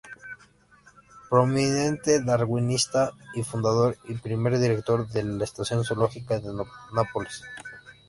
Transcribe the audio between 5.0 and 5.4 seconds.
de